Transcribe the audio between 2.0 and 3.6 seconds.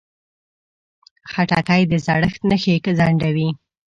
زړښت نښې ځنډوي.